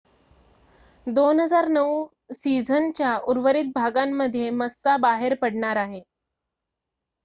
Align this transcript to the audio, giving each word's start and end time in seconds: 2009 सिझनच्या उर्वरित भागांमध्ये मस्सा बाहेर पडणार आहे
2009 1.07 1.83
सिझनच्या 2.33 3.15
उर्वरित 3.25 3.71
भागांमध्ये 3.75 4.49
मस्सा 4.51 4.97
बाहेर 4.99 5.35
पडणार 5.41 5.75
आहे 5.77 6.01